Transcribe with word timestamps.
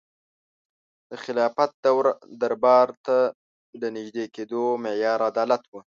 د 1.09 1.11
خلافت 1.23 1.71
دربار 2.41 2.87
ته 3.05 3.17
د 3.81 3.83
نژدې 3.95 4.25
کېدو 4.35 4.63
معیار 4.83 5.19
عدالت 5.31 5.63
و. 5.67 5.73